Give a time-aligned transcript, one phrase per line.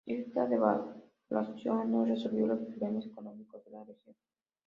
[0.07, 4.15] Esta devaluación no resolvió los problemas económicos de la región.